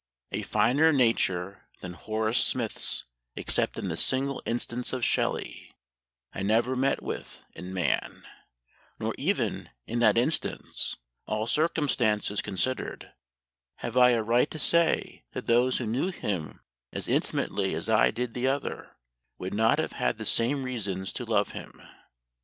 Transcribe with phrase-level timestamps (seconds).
[0.31, 3.03] A finer nature than Horace Smith's,
[3.35, 5.75] except in the single instance of Shelley,
[6.33, 8.23] I never met with in man;
[8.99, 10.95] nor even in that instance,
[11.27, 13.11] all circumstances considered,
[13.75, 16.61] have I a right to say that those who knew him
[16.91, 18.95] as intimately as I did the other,
[19.37, 21.79] would not have had the same reasons to love him....